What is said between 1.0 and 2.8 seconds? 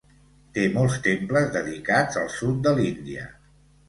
temples dedicats al sud de